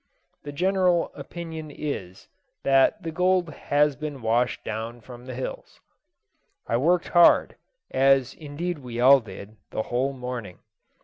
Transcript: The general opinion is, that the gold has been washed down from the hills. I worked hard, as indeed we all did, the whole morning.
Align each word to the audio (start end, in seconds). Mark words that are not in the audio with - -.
The 0.41 0.51
general 0.51 1.11
opinion 1.13 1.69
is, 1.69 2.27
that 2.63 3.03
the 3.03 3.11
gold 3.11 3.51
has 3.51 3.95
been 3.95 4.23
washed 4.23 4.63
down 4.63 4.99
from 5.01 5.27
the 5.27 5.35
hills. 5.35 5.79
I 6.65 6.75
worked 6.77 7.09
hard, 7.09 7.55
as 7.91 8.33
indeed 8.33 8.79
we 8.79 8.99
all 8.99 9.19
did, 9.19 9.57
the 9.69 9.83
whole 9.83 10.13
morning. 10.13 10.57